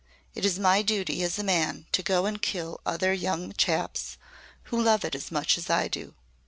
It 0.33 0.45
is 0.45 0.57
my 0.57 0.81
duty 0.81 1.21
as 1.21 1.37
a 1.37 1.43
man 1.43 1.85
to 1.91 2.01
go 2.01 2.25
and 2.25 2.41
kill 2.41 2.81
other 2.87 3.13
young 3.13 3.53
chaps 3.53 4.17
who 4.73 4.81
love 4.81 5.05
it 5.05 5.13
as 5.13 5.29
much 5.31 5.59
as 5.59 5.69
I 5.69 5.87
do. 5.87 6.15